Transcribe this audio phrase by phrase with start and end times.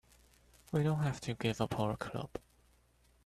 [0.71, 2.31] We don't have to give up our club.